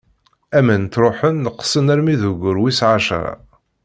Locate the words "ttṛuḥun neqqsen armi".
0.85-2.15